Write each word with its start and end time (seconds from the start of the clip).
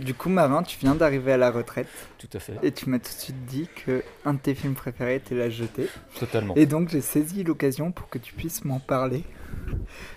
Du 0.00 0.14
coup, 0.14 0.28
Marin, 0.28 0.62
tu 0.62 0.78
viens 0.78 0.94
d'arriver 0.94 1.32
à 1.32 1.36
la 1.36 1.50
retraite. 1.50 1.88
Tout 2.18 2.28
à 2.32 2.38
fait. 2.38 2.54
Et 2.62 2.72
tu 2.72 2.88
m'as 2.88 2.98
tout 2.98 3.12
de 3.12 3.20
suite 3.20 3.44
dit 3.46 3.68
que 3.84 4.02
un 4.24 4.34
de 4.34 4.38
tes 4.38 4.54
films 4.54 4.74
préférés 4.74 5.16
était 5.16 5.34
La 5.34 5.50
Jetée. 5.50 5.88
Totalement. 6.18 6.54
Et 6.56 6.66
donc, 6.66 6.88
j'ai 6.88 7.00
saisi 7.00 7.44
l'occasion 7.44 7.92
pour 7.92 8.08
que 8.08 8.18
tu 8.18 8.32
puisses 8.32 8.64
m'en 8.64 8.78
parler. 8.78 9.24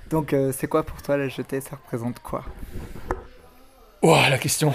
Donc, 0.10 0.34
euh, 0.34 0.52
c'est 0.56 0.68
quoi 0.68 0.84
pour 0.84 1.02
toi 1.02 1.18
La 1.18 1.28
Jetée? 1.28 1.60
Ça 1.60 1.76
représente 1.76 2.20
quoi? 2.20 2.46
Oh, 4.02 4.16
la 4.30 4.38
question 4.38 4.74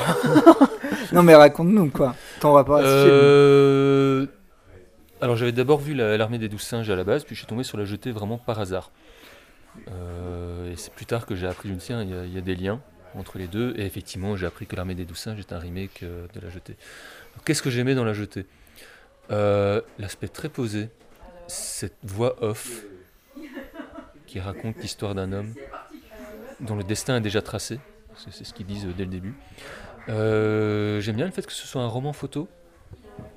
Non, 1.12 1.22
mais 1.22 1.34
raconte-nous, 1.34 1.90
quoi. 1.90 2.14
Ton 2.40 2.52
rapport 2.52 2.76
à 2.76 2.82
ce 2.82 2.86
euh... 2.86 4.26
Alors, 5.20 5.36
j'avais 5.36 5.52
d'abord 5.52 5.80
vu 5.80 5.94
L'Armée 5.94 6.38
des 6.38 6.48
Douze 6.48 6.62
Singes 6.62 6.90
à 6.90 6.96
la 6.96 7.04
base, 7.04 7.24
puis 7.24 7.34
je 7.34 7.40
suis 7.40 7.48
tombé 7.48 7.64
sur 7.64 7.78
La 7.78 7.84
Jetée 7.84 8.12
vraiment 8.12 8.38
par 8.38 8.60
hasard. 8.60 8.90
Euh, 9.90 10.72
et 10.72 10.76
c'est 10.76 10.92
plus 10.92 11.06
tard 11.06 11.26
que 11.26 11.34
j'ai 11.34 11.46
appris, 11.46 11.68
je 11.68 11.74
ne 11.74 11.78
sais, 11.78 11.94
il 12.02 12.34
y, 12.34 12.38
a 12.38 12.40
des 12.40 12.54
liens 12.54 12.80
entre 13.14 13.38
les 13.38 13.46
deux. 13.46 13.74
Et 13.76 13.84
effectivement, 13.84 14.36
j'ai 14.36 14.46
appris 14.46 14.66
que 14.66 14.76
l'armée 14.76 14.94
des 14.94 15.04
douze 15.04 15.18
singes 15.18 15.38
est 15.38 15.52
un 15.52 15.58
remake 15.58 16.02
euh, 16.02 16.26
de 16.34 16.40
La 16.40 16.50
Jetée. 16.50 16.76
Qu'est-ce 17.44 17.62
que 17.62 17.70
j'aimais 17.70 17.94
dans 17.94 18.04
La 18.04 18.12
Jetée? 18.12 18.46
Euh, 19.30 19.80
L'aspect 19.98 20.28
très 20.28 20.48
posé, 20.48 20.88
cette 21.46 21.96
voix 22.02 22.42
off 22.42 22.84
qui 24.26 24.40
raconte 24.40 24.76
l'histoire 24.78 25.14
d'un 25.14 25.32
homme 25.32 25.54
dont 26.60 26.76
le 26.76 26.84
destin 26.84 27.16
est 27.16 27.20
déjà 27.20 27.42
tracé. 27.42 27.80
C'est 28.16 28.44
ce 28.44 28.52
qu'ils 28.52 28.66
disent 28.66 28.86
dès 28.96 29.04
le 29.04 29.10
début. 29.10 29.34
Euh, 30.08 31.00
j'aime 31.00 31.16
bien 31.16 31.26
le 31.26 31.30
fait 31.30 31.46
que 31.46 31.52
ce 31.52 31.66
soit 31.66 31.82
un 31.82 31.86
roman 31.86 32.12
photo. 32.12 32.48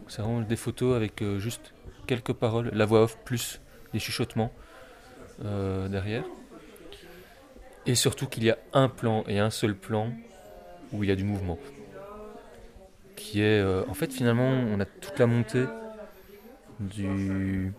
C'est 0.07 0.21
vraiment 0.21 0.41
des 0.41 0.55
photos 0.55 0.95
avec 0.95 1.23
juste 1.37 1.73
quelques 2.07 2.33
paroles, 2.33 2.71
la 2.73 2.85
voix 2.85 3.03
off 3.03 3.17
plus 3.23 3.61
des 3.93 3.99
chuchotements 3.99 4.51
derrière. 5.39 6.23
Et 7.85 7.95
surtout 7.95 8.27
qu'il 8.27 8.43
y 8.43 8.49
a 8.49 8.57
un 8.73 8.89
plan 8.89 9.23
et 9.27 9.39
un 9.39 9.49
seul 9.49 9.75
plan 9.75 10.11
où 10.91 11.03
il 11.03 11.09
y 11.09 11.11
a 11.11 11.15
du 11.15 11.23
mouvement. 11.23 11.57
Qui 13.15 13.41
est. 13.41 13.59
Euh, 13.59 13.83
en 13.87 13.93
fait, 13.93 14.11
finalement, 14.11 14.49
on 14.49 14.79
a 14.79 14.85
toute 14.85 15.17
la 15.19 15.27
montée 15.27 15.65
du, 16.79 17.73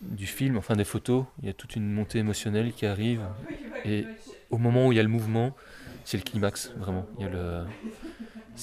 du 0.00 0.26
film, 0.26 0.56
enfin 0.56 0.76
des 0.76 0.84
photos. 0.84 1.24
Il 1.42 1.46
y 1.46 1.50
a 1.50 1.54
toute 1.54 1.76
une 1.76 1.92
montée 1.92 2.18
émotionnelle 2.18 2.72
qui 2.72 2.86
arrive. 2.86 3.22
Et 3.84 4.06
au 4.50 4.58
moment 4.58 4.86
où 4.86 4.92
il 4.92 4.96
y 4.96 5.00
a 5.00 5.02
le 5.02 5.08
mouvement, 5.08 5.54
c'est 6.04 6.16
le 6.16 6.22
climax, 6.22 6.72
vraiment. 6.76 7.06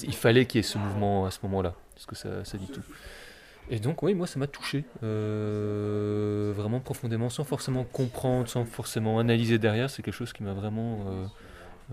Il, 0.02 0.14
fallait 0.14 0.46
qu'il 0.46 0.58
y 0.58 0.60
ait 0.60 0.62
ce 0.62 0.78
mouvement 0.78 1.26
à 1.26 1.30
ce 1.30 1.38
moment-là. 1.44 1.74
Parce 1.94 2.06
que 2.06 2.44
ça 2.44 2.58
dit 2.58 2.68
tout. 2.68 2.82
Et 3.70 3.78
donc, 3.78 4.02
oui, 4.02 4.14
moi, 4.14 4.26
ça 4.26 4.38
m'a 4.38 4.46
touché, 4.46 4.84
euh, 5.02 6.52
vraiment 6.54 6.80
profondément, 6.80 7.30
sans 7.30 7.44
forcément 7.44 7.84
comprendre, 7.84 8.48
sans 8.48 8.64
forcément 8.64 9.18
analyser 9.18 9.58
derrière. 9.58 9.88
C'est 9.88 10.02
quelque 10.02 10.14
chose 10.14 10.32
qui 10.32 10.42
m'a 10.42 10.52
vraiment 10.52 10.98
euh, 11.06 11.26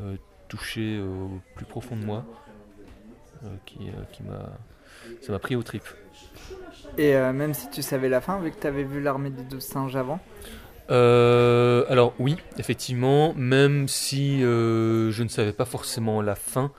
euh, 0.02 0.16
touché 0.48 1.00
au 1.00 1.40
plus 1.56 1.66
profond 1.66 1.96
de 1.96 2.04
moi, 2.04 2.26
qui, 3.66 3.78
qui 4.12 4.24
m'a, 4.24 4.50
ça 5.22 5.32
m'a 5.32 5.40
pris 5.40 5.56
au 5.56 5.64
trip. 5.64 5.84
Et 6.98 7.14
même 7.14 7.54
si 7.54 7.70
tu 7.70 7.82
savais 7.82 8.10
la 8.10 8.20
fin, 8.20 8.40
vu 8.40 8.52
que 8.52 8.60
tu 8.60 8.68
avais 8.68 8.84
vu 8.84 9.00
l'armée 9.00 9.30
des 9.30 9.44
douze 9.44 9.64
singes 9.64 9.96
avant? 9.96 10.20
Alors 10.90 12.14
oui, 12.20 12.36
effectivement, 12.58 13.34
même 13.36 13.88
si 13.88 14.42
je 14.42 15.24
ne 15.24 15.30
savais 15.30 15.54
pas 15.54 15.66
forcément 15.66 16.22
la 16.22 16.36
fin, 16.36 16.72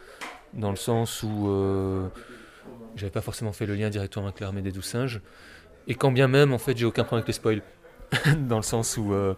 dans 0.53 0.71
le 0.71 0.77
sens 0.77 1.23
où 1.23 1.49
j'avais 2.97 3.11
pas 3.11 3.21
forcément 3.21 3.53
fait 3.53 3.67
le 3.67 3.75
lien 3.75 3.91
directement 3.91 4.27
avec 4.27 4.41
l'armée 4.41 4.63
des 4.63 4.73
douze 4.73 4.85
singes. 4.85 5.21
Et 5.87 5.95
quand 5.95 6.13
bien 6.13 6.29
même, 6.29 6.53
en 6.53 6.59
fait, 6.59 6.77
j'ai 6.77 6.85
aucun 6.85 7.05
problème 7.05 7.23
avec 7.23 7.29
les 7.29 7.33
spoils. 7.33 7.63
dans 8.49 8.57
le 8.57 8.63
sens 8.63 8.97
où 8.97 9.13
euh, 9.13 9.35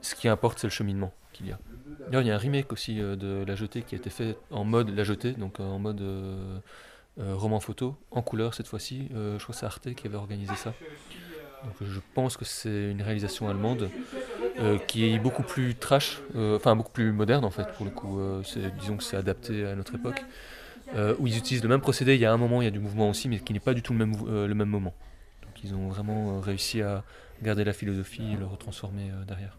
ce 0.00 0.14
qui 0.14 0.28
importe, 0.28 0.58
c'est 0.58 0.66
le 0.66 0.72
cheminement 0.72 1.12
qu'il 1.32 1.48
y 1.48 1.52
a. 1.52 1.58
D'ailleurs, 2.06 2.22
il 2.22 2.28
y 2.28 2.30
a 2.30 2.34
un 2.34 2.38
remake 2.38 2.72
aussi 2.72 3.00
euh, 3.00 3.16
de 3.16 3.44
La 3.46 3.54
Jetée 3.54 3.82
qui 3.82 3.94
a 3.94 3.98
été 3.98 4.10
fait 4.10 4.36
en 4.50 4.64
mode 4.64 4.90
La 4.90 5.04
Jetée, 5.04 5.32
donc 5.32 5.60
euh, 5.60 5.64
en 5.64 5.78
mode 5.78 6.02
roman 7.18 7.60
photo, 7.60 7.94
en 8.10 8.22
couleur 8.22 8.54
cette 8.54 8.66
fois-ci. 8.66 9.08
je 9.10 9.36
crois 9.42 9.52
que 9.52 9.60
c'est 9.60 9.66
Arte 9.66 9.94
qui 9.94 10.06
avait 10.06 10.16
organisé 10.16 10.54
ça. 10.56 10.72
Donc 11.62 11.74
je 11.82 12.00
pense 12.14 12.38
que 12.38 12.46
c'est 12.46 12.90
une 12.90 13.02
réalisation 13.02 13.50
allemande 13.50 13.90
qui 14.88 15.04
est 15.04 15.18
beaucoup 15.18 15.42
plus 15.42 15.74
trash, 15.74 16.22
enfin 16.34 16.74
beaucoup 16.74 16.90
plus 16.90 17.12
moderne 17.12 17.44
en 17.44 17.50
fait 17.50 17.70
pour 17.74 17.84
le 17.84 17.90
coup. 17.90 18.18
disons 18.80 18.96
que 18.96 19.04
c'est 19.04 19.18
adapté 19.18 19.66
à 19.66 19.74
notre 19.74 19.94
époque. 19.94 20.24
Euh, 20.94 21.14
où 21.18 21.26
ils 21.26 21.38
utilisent 21.38 21.62
le 21.62 21.68
même 21.68 21.80
procédé. 21.80 22.14
Il 22.14 22.20
y 22.20 22.26
a 22.26 22.32
un 22.32 22.36
moment, 22.36 22.60
il 22.60 22.66
y 22.66 22.68
a 22.68 22.70
du 22.70 22.78
mouvement 22.78 23.10
aussi, 23.10 23.28
mais 23.28 23.38
qui 23.38 23.52
n'est 23.52 23.60
pas 23.60 23.74
du 23.74 23.82
tout 23.82 23.92
le 23.92 23.98
même, 23.98 24.14
euh, 24.28 24.46
le 24.46 24.54
même 24.54 24.68
moment. 24.68 24.94
Donc 25.42 25.64
ils 25.64 25.74
ont 25.74 25.88
vraiment 25.88 26.36
euh, 26.36 26.40
réussi 26.40 26.82
à 26.82 27.02
garder 27.42 27.64
la 27.64 27.72
philosophie 27.72 28.32
et 28.32 28.36
le 28.36 28.46
retransformer 28.46 29.10
derrière. 29.26 29.58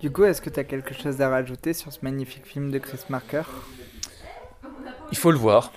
Du 0.00 0.10
coup, 0.10 0.24
est-ce 0.24 0.40
que 0.40 0.48
tu 0.48 0.60
as 0.60 0.64
quelque 0.64 0.94
chose 0.94 1.20
à 1.20 1.28
rajouter 1.28 1.72
sur 1.74 1.92
ce 1.92 1.98
magnifique 2.02 2.46
film 2.46 2.70
de 2.70 2.78
Chris 2.78 3.00
Marker? 3.10 3.42
Il 5.10 5.18
faut 5.18 5.32
le 5.32 5.38
voir, 5.38 5.72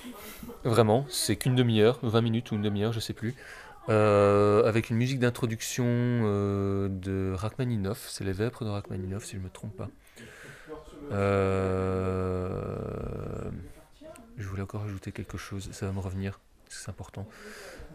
vraiment. 0.64 1.06
C'est 1.10 1.36
qu'une 1.36 1.56
demi-heure, 1.56 2.00
20 2.04 2.22
minutes 2.22 2.52
ou 2.52 2.56
une 2.56 2.62
demi-heure, 2.62 2.94
je 2.94 3.00
sais 3.00 3.14
plus. 3.14 3.36
avec 3.88 4.92
une 4.92 4.98
musique 4.98 5.20
d'introduction 5.20 5.84
de 5.84 7.34
Rachmaninoff, 7.36 8.08
c'est 8.10 8.24
les 8.24 8.34
Vêpres 8.34 8.64
de 8.64 8.70
Rachmaninoff 8.70 9.26
si 9.26 9.34
je 9.34 9.38
ne 9.38 9.46
me 9.46 9.50
trompe 9.50 9.76
pas. 9.76 9.90
Euh, 11.12 12.50
je 14.38 14.48
voulais 14.48 14.62
encore 14.62 14.84
ajouter 14.84 15.12
quelque 15.12 15.38
chose, 15.38 15.70
ça 15.72 15.86
va 15.86 15.92
me 15.92 16.00
revenir, 16.00 16.40
c'est 16.70 16.90
important. 16.90 17.28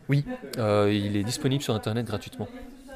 Oui, 0.09 0.25
euh, 0.59 0.93
il 0.93 1.17
est 1.17 1.25
disponible 1.25 1.63
sur 1.63 1.75
Internet 1.75 2.07
gratuitement. 2.07 2.49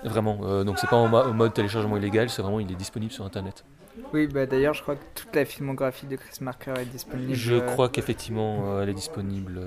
Vraiment, 0.04 0.41
euh, 0.44 0.64
donc 0.64 0.78
c'est 0.78 0.88
pas 0.88 0.97
en, 0.97 1.08
mode 1.34 1.53
téléchargement 1.53 1.97
illégal, 1.97 2.31
c'est 2.31 2.42
vraiment 2.42 2.60
il 2.60 2.70
est 2.70 2.76
disponible 2.76 3.12
sur 3.12 3.25
Internet. 3.25 3.64
Oui, 4.12 4.28
bah 4.28 4.47
d'ailleurs, 4.47 4.75
je 4.75 4.82
crois 4.82 4.97
que 4.97 5.04
toute 5.14 5.34
la 5.34 5.44
filmographie 5.44 6.06
de 6.06 6.16
Chris 6.16 6.38
Marker 6.41 6.75
est 6.78 6.87
disponible. 6.87 7.34
Je 7.34 7.56
crois 7.56 7.88
qu'effectivement, 7.88 8.81
elle 8.81 8.88
est 8.88 8.94
disponible. 8.94 9.60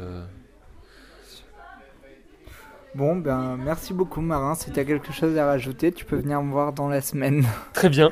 Bon, 2.95 3.15
ben 3.15 3.57
merci 3.57 3.93
beaucoup 3.93 4.21
Marin. 4.21 4.53
Si 4.53 4.71
tu 4.71 4.79
as 4.79 4.85
quelque 4.85 5.11
chose 5.11 5.35
à 5.37 5.45
rajouter, 5.45 5.91
tu 5.91 6.05
peux 6.05 6.15
venir 6.15 6.43
me 6.43 6.51
voir 6.51 6.73
dans 6.73 6.87
la 6.87 7.01
semaine. 7.01 7.43
Très 7.73 7.89
bien. 7.89 8.11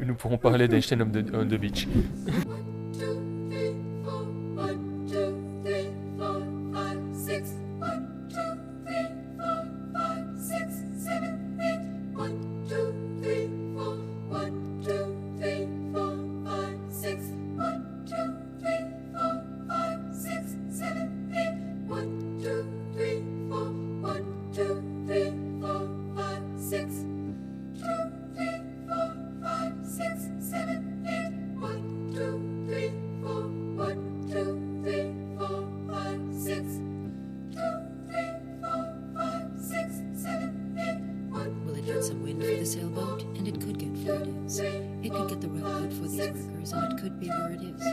Nous 0.00 0.14
pourrons 0.14 0.38
parler 0.38 0.66
could 47.14 47.20
be 47.20 47.28
where 47.28 47.52
it 47.52 47.62
is. 47.62 47.86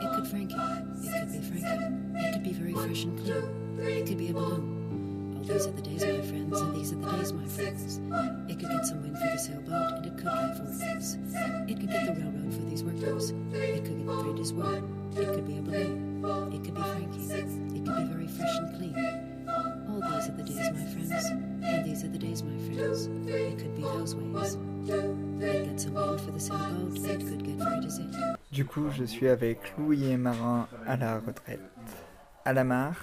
It 0.00 0.10
could 0.14 0.26
Frankie. 0.28 0.54
It 0.54 1.20
could 1.20 1.32
be 1.32 1.40
Frankie. 1.40 2.18
It 2.18 2.32
could 2.32 2.44
be 2.44 2.52
very 2.52 2.74
fresh 2.74 3.04
and 3.04 3.18
clean. 3.18 3.78
It 3.80 4.06
could 4.06 4.18
be 4.18 4.28
a 4.28 4.32
balloon. 4.32 5.36
Oh, 5.36 5.42
these 5.42 5.66
are 5.66 5.72
the 5.72 5.82
days, 5.82 6.04
my 6.04 6.20
friends, 6.22 6.60
and 6.60 6.74
these 6.76 6.92
are 6.92 6.96
the 6.96 7.10
days, 7.10 7.32
my 7.32 7.46
friends. 7.46 8.00
It 8.48 8.58
could 8.58 8.70
get 8.70 8.86
some 8.86 9.02
wind 9.02 9.18
for 9.18 9.24
the 9.24 9.38
sailboat, 9.38 9.92
and 9.94 10.06
it 10.06 10.16
could 10.16 10.24
get 10.24 10.56
four 10.56 10.66
days. 10.66 11.18
It 11.68 11.80
could 11.80 11.90
get 11.90 12.06
the 12.06 12.12
railroad 12.20 12.54
for 12.54 12.62
these 12.70 12.84
workers. 12.84 13.30
It 13.52 13.84
could 13.84 13.98
get 14.06 14.20
freight 14.20 14.38
as 14.38 14.52
well. 14.52 14.82
It 15.16 15.26
could 15.26 15.46
be 15.46 15.58
a 15.58 15.62
balloon. 15.62 16.24
It 16.52 16.62
could 16.64 16.74
be 16.74 16.82
Frankie. 16.82 17.20
It 17.34 17.84
could 17.84 17.96
be 17.96 18.04
very 18.04 18.28
fresh 18.28 18.56
and 18.58 18.76
clean. 18.76 18.94
All 19.88 20.00
these 20.00 20.28
are 20.28 20.36
the 20.36 20.42
days, 20.44 20.70
my 20.70 20.86
friends, 20.86 21.26
and 21.64 21.84
these 21.84 22.04
are 22.04 22.08
the 22.08 22.18
days, 22.18 22.42
my 22.44 22.56
friends. 22.66 23.06
It 23.26 23.58
could 23.58 23.74
be 23.74 23.82
those 23.82 24.14
ways. 24.14 24.56
It 24.86 25.64
gets 25.66 25.84
some 25.84 25.94
wind 25.94 26.20
for 26.20 26.30
the 26.30 26.38
sailboat. 26.38 26.98
It 26.98 27.26
could 27.26 27.42
get 27.44 27.58
freight 27.58 27.84
as 27.84 27.98
it. 27.98 28.37
Du 28.50 28.64
coup, 28.64 28.86
je 28.96 29.04
suis 29.04 29.28
avec 29.28 29.58
Louis 29.76 30.06
et 30.06 30.16
Marin 30.16 30.68
à 30.86 30.96
la 30.96 31.18
retraite, 31.18 31.60
à 32.44 32.52
la 32.54 32.64
mare, 32.64 32.96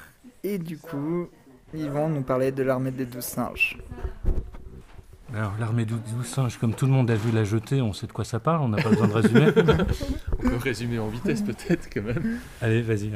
et 0.44 0.58
du 0.58 0.78
coup, 0.78 1.30
ils 1.74 1.90
vont 1.90 2.10
nous 2.10 2.24
parler 2.24 2.52
de 2.52 2.64
l'armée 2.64 2.92
des 2.92 3.06
douze 3.06 3.26
singes. 3.26 3.78
Alors, 5.36 5.54
l'armée 5.60 5.86
des 5.86 5.94
douze 5.94 6.26
singes, 6.26 6.58
comme 6.58 6.74
tout 6.74 6.88
le 6.88 6.92
monde 6.92 7.12
a 7.12 7.16
vu 7.16 7.32
la 7.32 7.44
jetée, 7.44 7.80
on 7.82 7.94
sait 7.94 8.08
de 8.08 8.12
quoi 8.12 8.26
ça 8.26 8.40
parle, 8.40 8.62
on 8.62 8.70
n'a 8.70 8.82
pas 8.82 8.90
besoin 8.90 9.08
de 9.08 9.14
résumer. 9.14 9.48
on 10.40 10.50
peut 10.50 10.56
résumer 10.58 10.98
en 10.98 11.10
vitesse 11.10 11.44
peut-être 11.44 11.90
quand 11.94 12.04
même. 12.04 12.40
Allez, 12.62 12.82
vas-y. 12.82 13.12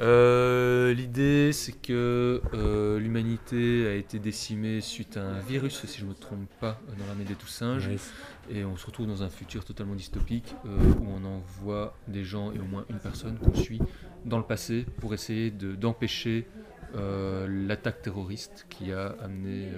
Euh, 0.00 0.92
L'idée, 0.94 1.52
c'est 1.52 1.72
que 1.80 2.40
euh, 2.54 2.98
l'humanité 2.98 3.86
a 3.86 3.94
été 3.94 4.18
décimée 4.18 4.80
suite 4.80 5.16
à 5.16 5.22
un 5.22 5.38
virus, 5.40 5.84
si 5.86 5.98
je 5.98 6.04
ne 6.04 6.10
me 6.10 6.14
trompe 6.14 6.48
pas, 6.60 6.80
dans 6.98 7.06
l'armée 7.06 7.24
des 7.24 7.34
tous 7.34 7.46
singes. 7.46 7.86
Yes. 7.88 8.12
Et 8.50 8.64
on 8.64 8.76
se 8.76 8.86
retrouve 8.86 9.06
dans 9.06 9.22
un 9.22 9.28
futur 9.28 9.64
totalement 9.64 9.94
dystopique 9.94 10.54
euh, 10.66 10.78
où 11.00 11.06
on 11.16 11.24
envoie 11.24 11.96
des 12.08 12.24
gens 12.24 12.52
et 12.52 12.58
au 12.58 12.64
moins 12.64 12.84
une 12.90 12.98
personne 12.98 13.38
qu'on 13.38 13.54
suit 13.54 13.80
dans 14.24 14.38
le 14.38 14.44
passé 14.44 14.84
pour 15.00 15.14
essayer 15.14 15.50
de- 15.50 15.74
d'empêcher 15.74 16.46
l'attaque 16.94 18.02
terroriste 18.02 18.66
qui 18.68 18.92
a 18.92 19.16
amené 19.22 19.68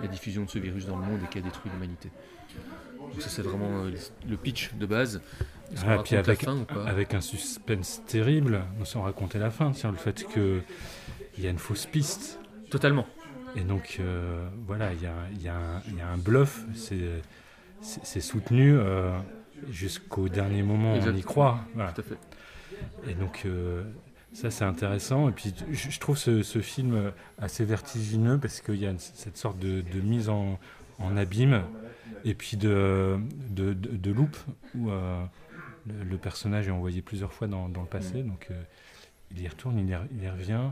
la 0.00 0.06
diffusion 0.08 0.44
de 0.44 0.48
ce 0.48 0.58
virus 0.58 0.86
dans 0.86 0.96
le 0.96 1.04
monde 1.04 1.20
et 1.22 1.28
qui 1.28 1.36
a 1.36 1.42
détruit 1.42 1.70
l'humanité. 1.70 2.10
Ça 3.18 3.28
c'est 3.28 3.42
vraiment 3.42 3.84
euh, 3.84 3.90
le 4.28 4.36
pitch 4.36 4.72
de 4.74 4.86
base. 4.86 5.20
Est-ce 5.72 5.82
Ah, 5.86 5.98
puis 6.02 6.14
la 6.14 6.20
avec, 6.20 6.44
fin 6.44 6.56
ou 6.56 6.64
pas? 6.64 6.84
avec 6.84 7.14
un 7.14 7.20
suspense 7.20 8.02
terrible, 8.06 8.62
sans 8.84 9.02
raconter 9.02 9.38
la 9.38 9.50
fin, 9.50 9.70
tiens, 9.72 9.90
le 9.90 9.96
fait 9.96 10.24
qu'il 10.26 10.62
y 11.42 11.46
a 11.46 11.50
une 11.50 11.58
fausse 11.58 11.86
piste. 11.86 12.38
Totalement. 12.70 13.06
Et 13.56 13.60
donc, 13.62 13.98
euh, 14.00 14.46
voilà, 14.66 14.92
il 14.92 15.02
y 15.02 15.06
a, 15.06 15.12
y 15.40 15.48
un- 15.48 15.80
il 15.88 15.96
y 15.96 16.00
a 16.00 16.08
un 16.08 16.18
bluff, 16.18 16.64
c'est 16.74 17.22
c'est- 17.80 18.00
c'est 18.04 18.20
soutenu 18.20 18.74
euh, 18.76 19.10
jusqu'au 19.70 20.28
dernier 20.28 20.62
moment, 20.62 20.92
on 20.92 20.96
y 20.96 20.98
Exact. 21.08 21.22
croit. 21.24 21.58
Voilà. 21.74 21.92
Tout 21.92 22.00
à 22.00 22.04
fait. 22.04 23.10
Et 23.10 23.14
donc, 23.14 23.42
euh, 23.46 23.82
ça, 24.32 24.50
c'est 24.50 24.64
intéressant. 24.64 25.28
Et 25.28 25.32
puis, 25.32 25.54
je, 25.70 25.90
je 25.90 26.00
trouve 26.00 26.16
ce, 26.18 26.42
ce 26.42 26.60
film 26.60 27.12
assez 27.38 27.64
vertigineux 27.64 28.38
parce 28.38 28.60
qu'il 28.60 28.76
y 28.76 28.86
a 28.86 28.90
une- 28.90 28.98
cette 28.98 29.36
sorte 29.36 29.58
de, 29.58 29.82
de 29.82 30.00
mise 30.00 30.28
en, 30.28 30.58
en 30.98 31.16
abîme 31.16 31.62
et 32.24 32.34
puis 32.34 32.56
de, 32.56 33.18
de, 33.50 33.72
de, 33.72 33.96
de 33.96 34.10
loupe 34.10 34.36
où 34.74 34.90
euh, 34.90 35.24
le, 35.86 36.04
le 36.04 36.16
personnage 36.18 36.68
est 36.68 36.72
envoyé 36.72 37.02
plusieurs 37.02 37.32
fois 37.32 37.46
dans, 37.46 37.68
dans 37.68 37.82
le 37.82 37.88
passé. 37.88 38.22
Donc, 38.22 38.48
euh, 38.50 38.62
il 39.30 39.42
y 39.42 39.48
retourne, 39.48 39.78
il 39.78 39.88
y, 39.88 39.96
il 40.12 40.22
y 40.22 40.28
revient 40.28 40.70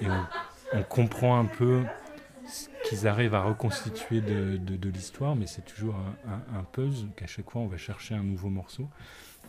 et 0.00 0.06
on, 0.08 0.78
on 0.78 0.82
comprend 0.82 1.38
un 1.38 1.46
peu 1.46 1.82
ce 2.46 2.68
qu'ils 2.88 3.06
arrivent 3.06 3.34
à 3.34 3.42
reconstituer 3.42 4.20
de, 4.20 4.56
de, 4.58 4.88
l'histoire, 4.90 5.34
mais 5.34 5.46
c'est 5.46 5.64
toujours 5.64 5.96
un, 5.96 6.30
un, 6.30 6.58
un 6.60 6.62
puzzle 6.62 7.08
qu'à 7.16 7.26
chaque 7.26 7.50
fois 7.50 7.62
on 7.62 7.66
va 7.66 7.78
chercher 7.78 8.14
un 8.14 8.22
nouveau 8.22 8.50
morceau. 8.50 8.88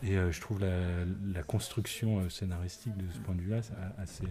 Et 0.03 0.17
euh, 0.17 0.31
je 0.31 0.41
trouve 0.41 0.59
la, 0.59 0.77
la 1.33 1.43
construction 1.43 2.29
scénaristique 2.29 2.95
de 2.97 3.05
ce 3.13 3.19
point 3.19 3.35
de 3.35 3.41
vue-là 3.41 3.61
assez, 3.97 4.25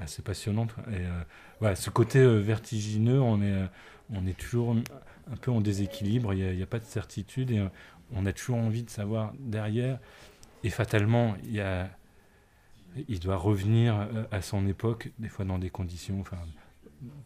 assez 0.00 0.22
passionnante. 0.22 0.74
Euh, 0.88 1.74
ce 1.74 1.90
côté 1.90 2.18
euh, 2.18 2.38
vertigineux, 2.38 3.20
on 3.20 3.40
est, 3.42 3.52
euh, 3.52 3.66
on 4.10 4.26
est 4.26 4.38
toujours 4.38 4.76
un 5.30 5.36
peu 5.36 5.50
en 5.50 5.60
déséquilibre, 5.60 6.34
il 6.34 6.56
n'y 6.56 6.62
a, 6.62 6.66
pas 6.66 6.78
de 6.78 6.84
certitude 6.84 7.70
on 8.12 8.26
a 8.26 8.32
toujours 8.32 8.58
envie 8.58 8.82
de 8.82 8.90
savoir 8.90 9.32
derrière. 9.40 9.98
Et 10.62 10.68
fatalement, 10.68 11.34
il, 11.42 13.18
doit 13.18 13.36
revenir 13.36 14.08
à 14.30 14.42
son 14.42 14.66
époque, 14.66 15.10
des 15.18 15.28
fois 15.28 15.46
dans 15.46 15.58
des 15.58 15.70
conditions, 15.70 16.22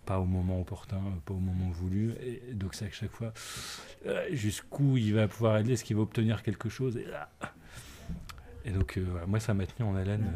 pas 0.06 0.20
au 0.20 0.24
moment 0.24 0.60
opportun, 0.60 1.02
pas 1.26 1.34
au 1.34 1.40
moment 1.40 1.68
voulu. 1.70 2.14
Et 2.22 2.54
donc 2.54 2.74
c'est 2.74 2.86
à 2.86 2.90
chaque 2.90 3.10
fois 3.10 3.34
jusqu'où 4.30 4.96
il 4.96 5.14
va 5.14 5.26
pouvoir 5.26 5.54
aller, 5.54 5.72
est-ce 5.72 5.84
qu'il 5.84 5.96
va 5.96 6.02
obtenir 6.02 6.44
quelque 6.44 6.68
chose? 6.68 6.98
Et, 8.64 8.70
donc 8.70 8.98
moi 9.26 9.40
ça 9.40 9.52
m'a 9.52 9.66
tenu 9.66 9.86
en 9.86 9.96
haleine. 9.96 10.30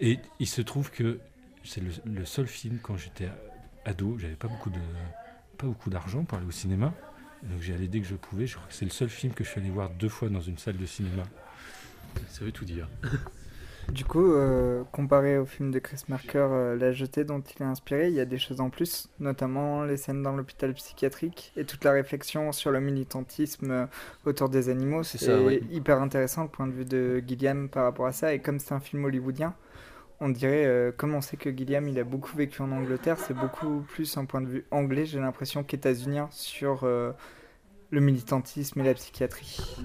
Et 0.00 0.18
il 0.40 0.48
se 0.48 0.62
trouve 0.62 0.90
que 0.90 1.18
c'est 1.64 1.80
le, 1.80 1.90
le 2.04 2.24
seul 2.24 2.46
film 2.46 2.78
quand 2.82 2.96
j'étais 2.96 3.28
ado, 3.84 4.16
j'avais 4.18 4.34
pas 4.34 4.48
beaucoup 4.48 4.70
de 4.70 4.80
pas 5.56 5.66
beaucoup 5.66 5.90
d'argent 5.90 6.24
pour 6.24 6.38
aller 6.38 6.46
au 6.46 6.52
cinéma. 6.52 6.92
Donc 7.42 7.60
j'y 7.60 7.72
allais 7.72 7.88
dès 7.88 8.00
que 8.00 8.06
je 8.06 8.16
pouvais. 8.16 8.46
Je 8.46 8.56
crois 8.56 8.66
que 8.68 8.74
c'est 8.74 8.84
le 8.84 8.90
seul 8.90 9.08
film 9.08 9.32
que 9.32 9.44
je 9.44 9.50
suis 9.50 9.60
allé 9.60 9.70
voir 9.70 9.90
deux 9.90 10.08
fois 10.08 10.28
dans 10.28 10.40
une 10.40 10.58
salle 10.58 10.76
de 10.76 10.86
cinéma. 10.86 11.22
Ça 12.28 12.44
veut 12.44 12.52
tout 12.52 12.64
dire. 12.64 12.88
Du 13.92 14.04
coup, 14.06 14.32
euh, 14.32 14.82
comparé 14.92 15.36
au 15.36 15.44
film 15.44 15.70
de 15.70 15.78
Chris 15.78 16.04
Marker, 16.08 16.48
euh, 16.50 16.76
La 16.76 16.92
Jetée, 16.92 17.24
dont 17.24 17.40
il 17.40 17.62
est 17.62 17.66
inspiré, 17.66 18.08
il 18.08 18.14
y 18.14 18.20
a 18.20 18.24
des 18.24 18.38
choses 18.38 18.62
en 18.62 18.70
plus, 18.70 19.10
notamment 19.20 19.84
les 19.84 19.98
scènes 19.98 20.22
dans 20.22 20.34
l'hôpital 20.34 20.72
psychiatrique 20.72 21.52
et 21.56 21.66
toute 21.66 21.84
la 21.84 21.92
réflexion 21.92 22.50
sur 22.52 22.70
le 22.70 22.80
militantisme 22.80 23.70
euh, 23.70 23.86
autour 24.24 24.48
des 24.48 24.70
animaux. 24.70 25.02
C'est 25.02 25.34
oui. 25.34 25.62
hyper 25.70 26.00
intéressant 26.00 26.44
le 26.44 26.48
point 26.48 26.66
de 26.66 26.72
vue 26.72 26.86
de 26.86 27.22
Gilliam 27.26 27.68
par 27.68 27.84
rapport 27.84 28.06
à 28.06 28.12
ça. 28.12 28.32
Et 28.32 28.38
comme 28.38 28.58
c'est 28.58 28.72
un 28.72 28.80
film 28.80 29.04
hollywoodien, 29.04 29.54
on 30.20 30.28
dirait, 30.28 30.64
euh, 30.64 30.92
comme 30.92 31.14
on 31.14 31.20
sait 31.20 31.36
que 31.36 31.50
Gilliam 31.54 31.88
il 31.88 31.98
a 31.98 32.04
beaucoup 32.04 32.36
vécu 32.36 32.62
en 32.62 32.70
Angleterre, 32.70 33.18
c'est 33.18 33.34
beaucoup 33.34 33.84
plus 33.88 34.16
un 34.16 34.24
point 34.24 34.40
de 34.40 34.46
vue 34.46 34.64
anglais, 34.70 35.06
j'ai 35.06 35.18
l'impression, 35.18 35.64
qu'états-unien 35.64 36.28
sur 36.30 36.84
euh, 36.84 37.12
le 37.90 38.00
militantisme 38.00 38.80
et 38.80 38.84
la 38.84 38.94
psychiatrie. 38.94 39.76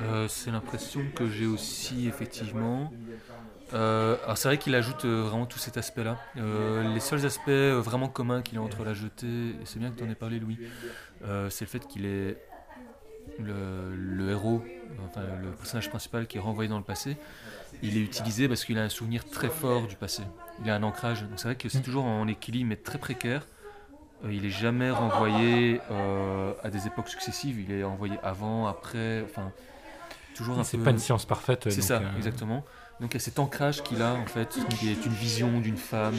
Euh, 0.00 0.28
c'est 0.28 0.50
l'impression 0.50 1.02
que 1.14 1.28
j'ai 1.28 1.46
aussi, 1.46 2.08
effectivement. 2.08 2.92
Alors 3.72 4.36
c'est 4.36 4.48
vrai 4.48 4.58
qu'il 4.58 4.74
ajoute 4.74 5.04
vraiment 5.04 5.46
tout 5.46 5.60
cet 5.60 5.76
aspect-là. 5.76 6.18
Les 6.34 7.00
seuls 7.00 7.24
aspects 7.24 7.50
vraiment 7.50 8.08
communs 8.08 8.42
qu'il 8.42 8.58
a 8.58 8.62
entre 8.62 8.84
la 8.84 8.94
jetée, 8.94 9.50
et 9.50 9.64
c'est 9.64 9.78
bien 9.78 9.90
que 9.90 9.96
tu 9.96 10.04
en 10.04 10.10
aies 10.10 10.16
parlé 10.16 10.40
Louis, 10.40 10.58
c'est 11.50 11.64
le 11.64 11.70
fait 11.70 11.86
qu'il 11.86 12.04
est 12.04 12.36
le, 13.38 13.94
le 13.94 14.30
héros, 14.30 14.62
enfin 15.04 15.20
le 15.40 15.50
personnage 15.50 15.88
principal 15.88 16.26
qui 16.26 16.38
est 16.38 16.40
renvoyé 16.40 16.68
dans 16.68 16.78
le 16.78 16.84
passé. 16.84 17.16
Il 17.82 17.96
est 17.96 18.02
utilisé 18.02 18.48
parce 18.48 18.64
qu'il 18.64 18.78
a 18.78 18.82
un 18.82 18.88
souvenir 18.88 19.24
très 19.28 19.48
fort 19.48 19.86
du 19.86 19.96
passé. 19.96 20.22
Il 20.64 20.70
a 20.70 20.74
un 20.74 20.82
ancrage. 20.82 21.22
Donc 21.22 21.32
c'est 21.36 21.44
vrai 21.48 21.56
que 21.56 21.68
c'est 21.68 21.80
toujours 21.82 22.04
en 22.04 22.26
équilibre 22.28 22.68
mais 22.68 22.76
très 22.76 22.98
précaire. 22.98 23.46
Euh, 24.24 24.32
il 24.32 24.44
est 24.44 24.50
jamais 24.50 24.90
renvoyé 24.90 25.80
euh, 25.90 26.52
à 26.62 26.70
des 26.70 26.86
époques 26.86 27.08
successives. 27.08 27.58
Il 27.60 27.72
est 27.72 27.84
envoyé 27.84 28.18
avant, 28.22 28.66
après, 28.66 29.22
enfin 29.24 29.52
toujours 30.34 30.58
un 30.58 30.64
C'est 30.64 30.78
peu. 30.78 30.84
pas 30.84 30.90
une 30.90 30.98
science 30.98 31.24
parfaite. 31.24 31.70
C'est 31.70 31.82
ça, 31.82 31.98
euh, 31.98 32.16
exactement. 32.16 32.64
Donc 33.00 33.12
il 33.12 33.14
y 33.14 33.16
a 33.16 33.20
cet 33.20 33.38
ancrage 33.38 33.82
qu'il 33.82 34.02
a 34.02 34.12
en 34.12 34.26
fait, 34.26 34.58
qui 34.78 34.90
est 34.90 35.06
une 35.06 35.12
vision 35.12 35.60
d'une 35.60 35.78
femme. 35.78 36.16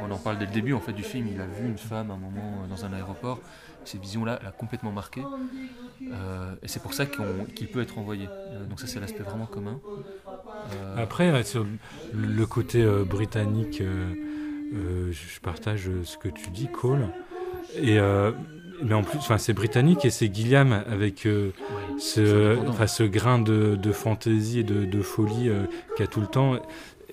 on 0.00 0.10
en 0.10 0.18
parle 0.18 0.38
dès 0.38 0.46
le 0.46 0.50
début 0.52 0.72
en 0.72 0.80
fait 0.80 0.92
du 0.92 1.04
film. 1.04 1.28
Il 1.32 1.40
a 1.40 1.46
vu 1.46 1.64
une 1.66 1.78
femme 1.78 2.10
à 2.10 2.14
un 2.14 2.18
moment 2.18 2.66
dans 2.68 2.84
un 2.84 2.92
aéroport. 2.92 3.38
Cette 3.86 4.00
vision-là 4.00 4.38
l'a 4.42 4.50
complètement 4.52 4.92
marqué. 4.92 5.22
Euh, 6.12 6.54
et 6.62 6.68
c'est 6.68 6.80
pour 6.80 6.94
ça 6.94 7.06
qu'il 7.06 7.68
peut 7.68 7.80
être 7.80 7.98
envoyé. 7.98 8.26
Euh, 8.52 8.66
donc 8.66 8.80
ça 8.80 8.86
c'est 8.86 9.00
l'aspect 9.00 9.22
vraiment 9.24 9.46
commun. 9.46 9.80
Euh, 10.72 10.96
Après, 11.02 11.42
sur 11.44 11.64
le- 12.12 12.46
côté 12.46 12.84
britannique, 13.04 13.82
je 14.72 15.40
partage 15.40 15.88
ce 16.04 16.16
que 16.16 16.28
tu 16.28 16.50
dis, 16.50 16.68
Cole. 16.68 17.06
Et, 17.80 17.98
mais 18.82 18.94
en 18.94 19.02
plus, 19.02 19.18
c'est 19.38 19.52
britannique 19.54 20.04
et 20.04 20.10
c'est 20.10 20.32
Gilliam 20.32 20.72
avec 20.72 21.22
ouais, 21.24 21.52
ce, 21.98 23.02
grain 23.04 23.38
de, 23.38 23.76
de 23.76 23.92
fantaisie 23.92 24.60
et 24.60 24.64
de, 24.64 24.84
de 24.84 25.02
folie 25.02 25.50
a 26.02 26.06
tout 26.06 26.20
le 26.20 26.26
temps. 26.26 26.58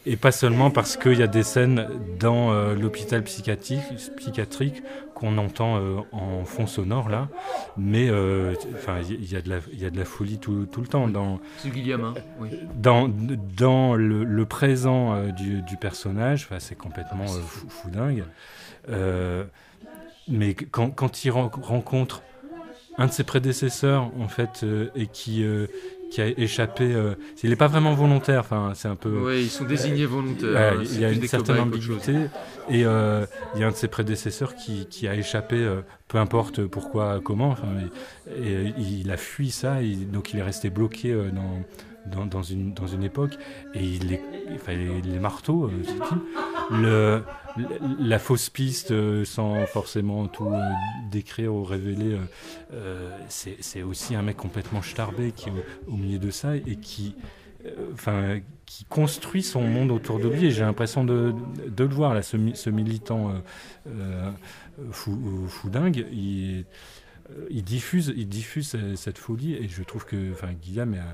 Et 0.06 0.18
pas 0.18 0.32
seulement 0.34 0.70
parce 0.70 0.98
qu'il 0.98 1.18
y 1.18 1.24
a 1.24 1.28
des 1.28 1.44
scènes 1.44 1.88
dans 2.20 2.52
euh, 2.52 2.76
l'hôpital 2.76 3.24
psychiatrique, 3.24 3.80
psychiatrique 4.18 4.84
qu'on 5.16 5.38
entend 5.38 5.78
euh, 5.78 6.00
en 6.12 6.44
fond 6.44 6.68
sonore 6.68 7.08
là, 7.08 7.30
mais 7.78 8.10
euh, 8.10 8.54
il 9.10 9.32
y, 9.32 9.38
a 9.38 9.42
de 9.42 9.50
la 9.50 9.60
il 9.72 9.82
y 9.82 9.86
a 9.86 9.90
de 9.90 9.98
la 9.98 10.04
folie 10.04 10.40
tout, 10.40 10.66
tout 10.66 10.82
le 10.82 10.88
temps 10.88 11.08
dans 11.08 11.40
C'est 11.60 11.70
Guillaume, 11.70 12.04
hein 12.04 12.14
oui. 12.40 12.50
dans, 12.76 13.10
dans 13.58 13.96
le, 13.96 14.26
le 14.26 14.46
présent 14.46 15.28
du, 15.30 15.62
du 15.62 15.78
personnage, 15.78 16.50
c'est 16.60 16.78
complètement 16.78 17.28
fou, 17.28 17.70
fou 17.70 17.90
dingue. 17.90 18.26
Mais 20.28 20.54
quand, 20.54 20.90
quand 20.90 21.26
il 21.26 21.32
ren- 21.32 21.52
rencontre 21.62 22.24
un 22.98 23.08
de 23.08 23.12
ses 23.12 23.24
prédécesseurs, 23.24 24.12
en 24.20 24.28
fait, 24.28 24.62
euh, 24.64 24.90
et 24.96 25.08
qui, 25.08 25.44
euh, 25.44 25.68
qui 26.14 26.22
a 26.22 26.28
échappé, 26.28 26.94
euh, 26.94 27.16
il 27.42 27.50
n'est 27.50 27.56
pas 27.56 27.66
vraiment 27.66 27.96
volontaire, 27.96 28.42
enfin, 28.42 28.74
c'est 28.76 28.88
un 28.88 28.96
peu. 28.96 29.10
Ouais, 29.10 29.42
ils 29.42 29.50
sont 29.50 29.64
désignés 29.64 30.06
volontaires. 30.06 30.76
Ouais, 30.76 30.78
hein, 30.78 30.84
il 30.84 31.00
y 31.00 31.06
a 31.06 31.12
une 31.12 31.26
certaine 31.28 31.60
ambiguïté 31.60 32.14
et 32.70 32.86
euh, 32.86 33.26
il 33.56 33.62
y 33.62 33.64
a 33.64 33.68
un 33.68 33.72
de 33.72 33.76
ses 33.76 33.88
prédécesseurs 33.88 34.54
qui, 34.54 34.86
qui 34.86 35.08
a 35.08 35.16
échappé, 35.16 35.56
euh, 35.56 35.82
peu 36.08 36.20
importe 36.20 36.68
pourquoi, 36.68 37.20
comment, 37.24 37.50
enfin, 37.50 37.66
et, 38.30 38.48
et, 38.48 38.56
euh, 38.56 38.70
il 38.78 39.10
a 39.10 39.18
fui 39.18 39.50
ça, 39.50 39.82
et 39.82 39.96
donc 39.96 40.36
il 40.36 40.40
est 40.40 40.44
resté 40.44 40.70
bloqué 40.70 41.12
euh, 41.12 41.32
dans, 41.32 41.64
dans, 42.06 42.42
une, 42.44 42.74
dans 42.74 42.88
une 42.88 43.04
époque 43.04 43.38
et 43.74 43.80
les, 43.80 44.22
les, 44.68 45.02
les 45.02 45.20
marteaux, 45.20 45.70
euh, 45.70 47.22
le, 47.58 47.66
la 48.00 48.20
fausse 48.20 48.50
piste 48.50 48.92
euh, 48.92 49.26
sans 49.26 49.66
forcément 49.66 50.28
tout 50.28 50.48
euh, 50.48 50.60
décrire 51.12 51.54
ou 51.54 51.64
révéler, 51.64 52.18
c'est 53.30 53.84
aussi 53.84 54.16
un 54.16 54.22
mec 54.22 54.38
complètement 54.38 54.82
starbé 54.82 55.32
qui 55.32 55.50
est 55.50 55.54
au, 55.88 55.96
milieu 55.96 56.20
de 56.20 56.32
ça 56.32 56.56
et 56.56 56.76
qui 56.76 57.16
enfin, 57.94 58.40
qui 58.66 58.86
construit 58.86 59.44
son 59.44 59.62
monde 59.62 59.92
autour 59.92 60.20
de 60.20 60.28
lui. 60.28 60.48
Et 60.48 60.52
j'ai 60.52 60.64
l'impression 60.64 61.04
de, 61.06 61.34
de 61.68 61.84
le 61.84 61.94
voir 61.94 62.14
là, 62.14 62.22
ce, 62.22 62.36
mi- 62.38 62.56
ce 62.56 62.70
militant 62.70 63.34
euh, 63.88 64.32
fou, 64.92 65.70
dingue. 65.70 66.06
Il, 66.12 67.64
diffuse, 67.64 68.14
il 68.18 68.28
diffuse 68.28 68.76
cette 68.96 69.18
folie 69.18 69.54
et 69.56 69.70
je 69.70 69.84
trouve 69.84 70.06
que, 70.06 70.32
enfin, 70.34 70.50
Guillaume 70.62 70.96
euh, 70.96 71.14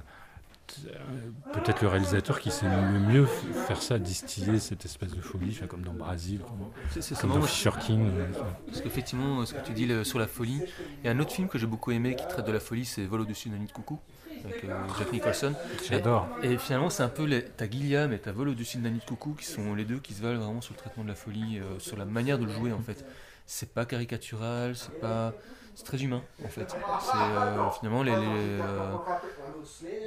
peut-être 1.54 1.82
le 1.82 1.88
réalisateur 1.88 2.40
qui 2.40 2.52
sait 2.52 2.66
le 2.66 3.00
mieux 3.00 3.26
faire 3.26 3.82
ça, 3.82 4.00
distiller 4.00 4.60
cette 4.60 4.86
espèce 4.86 5.12
de 5.14 5.22
folie, 5.22 5.58
comme 5.68 5.82
dans 5.82 5.94
Brasil, 5.94 6.42
comme, 6.42 7.30
dans 7.30 7.42
Fisher 7.42 7.72
King. 7.80 8.08
Euh, 8.08 8.26
Parce 8.68 8.82
qu'effectivement, 8.82 9.46
ce 9.46 9.54
que 9.54 9.66
tu 9.66 9.74
dis 9.74 9.90
sur 10.04 10.20
la 10.20 10.28
folie, 10.28 10.62
il 11.04 11.06
y 11.06 11.10
a 11.10 11.12
un 11.12 11.20
autre 11.20 11.32
film 11.32 11.48
que 11.48 11.58
j'ai 11.58 11.68
beaucoup 11.68 11.92
aimé 11.92 12.16
qui 12.16 12.28
traite 12.28 12.46
de 12.46 12.52
la 12.52 12.60
folie, 12.60 12.86
c'est 12.86 13.06
Vol 13.06 13.22
au-dessus 13.22 13.50
d'un 13.50 13.58
nid 13.58 13.68
de 13.68 13.72
coucou 13.72 14.00
avec 14.46 14.66
Jack 14.98 15.12
Nicholson. 15.12 15.54
J'adore. 15.90 16.28
Et, 16.44 16.58
finalement, 16.58 16.90
c'est 16.90 17.04
un 17.04 17.10
peu 17.10 17.26
les, 17.26 17.44
t'as 17.44 17.70
Gilliam 17.70 18.14
et 18.14 18.20
t'as 18.20 18.32
Vol 18.32 18.50
au-dessus 18.50 18.78
d'un 18.78 18.90
nid 18.90 19.00
de 19.00 19.06
coucou 19.06 19.34
qui 19.34 19.46
sont 19.46 19.76
les 19.76 19.86
deux 19.86 20.00
qui 20.00 20.14
se 20.14 20.22
valent 20.22 20.40
vraiment 20.40 20.62
sur 20.62 20.74
le 20.74 20.80
traitement 20.80 21.04
de 21.04 21.10
la 21.10 21.16
folie, 21.16 21.60
sur 21.80 21.98
la 21.98 22.06
manière 22.06 22.40
de 22.40 22.46
le 22.46 22.52
jouer 22.52 22.72
en 22.72 22.82
fait. 22.82 23.06
C'est 23.46 23.74
pas 23.74 23.86
caricatural, 23.86 24.76
c'est 24.76 25.00
pas 25.00 25.34
c'est 25.76 25.86
très 25.86 26.04
humain 26.04 26.22
en 26.44 26.48
fait. 26.50 26.70
C'est 26.70 27.18
euh, 27.18 27.70
finalement 27.80 28.04
les, 28.04 28.12
euh, 28.14 28.94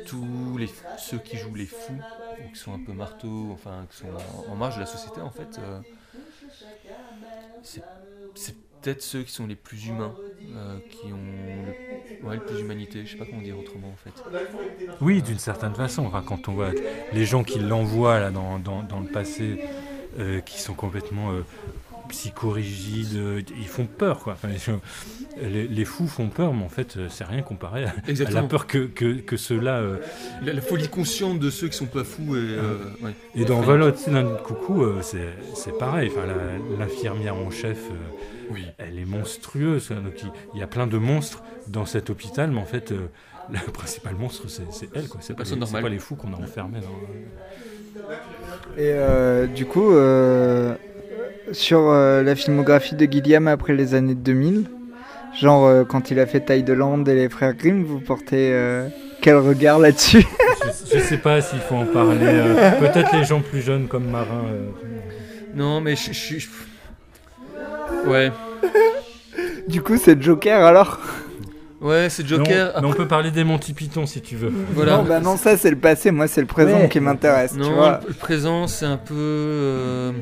tous 0.07 0.59
les 0.59 0.69
ceux 0.99 1.19
qui 1.19 1.37
jouent 1.37 1.55
les 1.55 1.67
fous, 1.67 1.99
qui 2.53 2.59
sont 2.59 2.75
un 2.75 2.79
peu 2.85 2.93
marteaux, 2.93 3.51
enfin 3.53 3.87
qui 3.91 3.99
sont 3.99 4.07
en, 4.51 4.57
marge 4.57 4.77
de 4.77 4.81
la 4.81 4.87
société 4.87 5.21
en 5.21 5.31
fait. 5.31 5.59
Euh, 5.59 5.81
c'est 8.35 8.55
peut-être 8.81 9.03
ceux 9.03 9.23
qui 9.23 9.33
sont 9.33 9.47
les 9.47 9.55
plus 9.55 9.87
humains, 9.87 10.15
qui 10.91 11.13
ont 11.13 12.31
le, 12.31 12.41
plus 12.41 12.57
d'humanité. 12.57 13.07
Je 13.07 13.13
sais 13.13 13.19
pas 13.19 13.25
comment 13.25 13.43
dire 13.43 13.59
autrement 13.59 13.89
en 13.89 13.97
fait. 13.97 14.13
Oui, 15.01 15.23
d'une 15.23 15.39
certaine 15.39 15.75
façon. 15.75 16.11
Quand 16.27 16.49
on 16.49 16.53
voit 16.53 16.73
les 17.13 17.25
gens 17.25 17.45
qui 17.45 17.61
l'envoient 17.61 18.19
là 18.19 18.31
dans, 18.31 18.59
dans, 18.59 18.83
dans, 18.83 19.01
le 19.01 19.09
passé, 19.09 19.65
qui 20.45 20.61
sont 20.61 20.75
complètement 20.75 21.33
psychorigides, 22.09 23.17
euh, 23.17 23.43
ils 23.59 23.67
font 23.67 23.87
peur 23.87 24.21
quoi. 24.21 24.37
les, 25.41 25.85
fous 25.85 26.07
font 26.07 26.29
peur, 26.29 26.55
mais 26.55 26.65
en 26.65 26.69
fait, 26.69 26.97
euh, 26.97 27.07
c'est 27.09 27.25
rien 27.25 27.43
comparé 27.43 27.85
à, 27.85 27.95
la 28.31 28.43
peur 28.43 28.67
que, 28.67 28.87
que, 28.87 29.21
que 29.21 29.37
ceux-là. 29.37 29.79
Euh, 29.79 29.99
la, 30.45 30.61
folie 30.61 30.89
consciente 30.89 31.39
de 31.39 31.51
ceux 31.51 31.69
qui 31.69 31.77
sont 31.77 31.87
pas 31.87 32.05
fous. 32.05 32.37
Et, 32.37 33.41
et 33.41 33.45
dans 33.45 33.61
Volot, 33.61 33.93
coucou, 34.45 34.85
c'est 35.03 35.79
pareil. 35.79 36.11
Enfin, 36.13 36.27
l'infirmière 36.79 37.37
en 37.37 37.51
chef, 37.51 37.79
oui. 38.51 38.65
elle 38.79 38.99
est 38.99 39.05
monstrueuse. 39.05 39.89
Donc, 39.89 40.25
il, 40.55 40.61
y 40.61 40.63
a 40.63 40.67
plein 40.67 40.87
de 40.87 40.99
monstres 40.99 41.43
dans 41.69 41.87
cet 41.87 42.11
hôpital, 42.11 42.51
mais 42.51 42.61
en 42.61 42.67
fait, 42.67 42.93
le 43.51 43.73
principal 43.73 44.15
monstre, 44.15 44.49
c'est 44.49 44.89
elle. 44.95 45.07
C'est 45.21 45.35
pas, 45.35 45.45
pas, 45.45 45.89
les 45.89 45.99
fous 45.99 46.17
qu'on 46.17 46.33
a 46.33 46.37
enfermés. 46.37 46.81
Et 48.77 48.95
du 49.55 49.67
coup, 49.67 49.93
sur 51.53 51.81
euh, 51.81 52.23
la 52.23 52.35
filmographie 52.35 52.95
de 52.95 53.11
Gilliam 53.11 53.49
après 53.49 53.75
les 53.75 53.95
années 53.95 54.15
2000 54.15 54.65
Genre 55.41 55.67
euh, 55.67 55.85
quand 55.85 56.11
il 56.11 56.19
a 56.19 56.27
fait 56.27 56.41
Taille 56.41 56.63
de 56.63 56.73
Lande 56.73 57.09
et 57.09 57.15
les 57.15 57.29
frères 57.29 57.55
Grimm, 57.55 57.85
vous 57.85 58.01
portez 58.01 58.51
euh, 58.53 58.89
quel 59.23 59.37
regard 59.37 59.79
là-dessus 59.79 60.27
je, 60.93 60.99
sais 61.01 61.17
pas 61.17 61.41
s'il 61.41 61.59
faut 61.59 61.75
en 61.75 61.87
parler. 61.87 62.41
Peut-être 62.79 63.17
les 63.17 63.25
gens 63.25 63.41
plus 63.41 63.63
jeunes 63.63 63.89
comme 63.89 64.09
Marin. 64.11 64.45
Non, 65.55 65.81
mais 65.81 65.97
je 65.97 66.13
suis. 66.13 66.49
Ouais. 68.07 68.31
du 69.67 69.83
coup, 69.83 69.97
c'est 69.97 70.23
Joker 70.23 70.65
alors? 70.65 71.01
Ouais, 71.83 72.09
c'est 72.11 72.25
Joker. 72.25 72.73
on 72.77 72.93
peut 72.93 73.09
parler 73.09 73.33
des 73.33 73.43
Monty 73.43 73.73
Python 73.73 74.07
si 74.07 74.21
tu 74.21 74.37
veux. 74.37 74.53
Voilà. 74.73 74.99
Non, 74.99 75.03
bah 75.03 75.19
non, 75.19 75.37
ça 75.37 75.57
c'est 75.57 75.71
le 75.71 75.79
passé, 75.79 76.13
moi 76.13 76.29
c'est 76.29 76.41
le 76.41 76.47
présent 76.47 76.87
qui 76.87 77.01
m'intéresse. 77.01 77.57
Non, 77.57 77.67
tu 77.67 77.75
vois. 77.75 78.01
le 78.07 78.15
présent 78.15 78.69
c'est 78.69 78.87
un 78.87 78.97
peu. 78.97 79.15
Euh, 79.17 80.13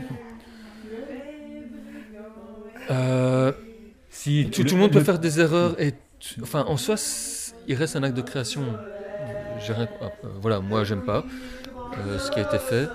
si 4.23 4.51
tout, 4.51 4.63
le, 4.63 4.77
monde 4.77 4.93
peut 4.93 5.01
faire 5.01 5.19
des 5.19 5.41
erreurs 5.41 5.81
et 5.81 5.95
enfin 6.43 6.67
en 6.69 6.77
soi 6.77 6.97
il 7.67 7.75
reste 7.75 7.97
un 7.97 8.03
acte 8.03 8.17
de 8.17 8.21
création. 8.21 8.61
Euh, 9.71 9.87
voilà, 10.43 10.61
moi 10.61 10.85
j'aime 10.85 11.03
pas 11.03 11.25
euh, 11.97 12.19
ce 12.19 12.31
qui 12.31 12.39
a 12.39 12.43
été 12.43 12.59
fait, 12.59 12.87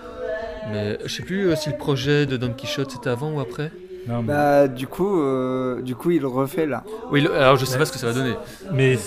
mais 0.71 0.99
je 1.03 1.11
sais 1.11 1.23
plus 1.23 1.55
si 1.55 1.69
le 1.69 1.77
projet 1.77 2.27
de 2.27 2.37
Don 2.37 2.53
Quichotte 2.53 2.91
c'était 2.91 3.09
avant 3.09 3.31
ou 3.31 3.39
après? 3.39 3.71
Bah 4.07 4.67
du 4.67 4.85
coup, 4.85 5.19
du 5.81 5.95
coup 5.95 6.11
il 6.11 6.21
le 6.21 6.27
refait 6.27 6.67
là. 6.67 6.83
Oui, 7.09 7.25
alors 7.25 7.55
je 7.55 7.65
sais 7.65 7.79
pas 7.79 7.85
ce 7.85 7.91
que 7.91 7.97
ça 7.97 8.05
va 8.05 8.13
donner. 8.13 8.35
Mais 8.71 8.99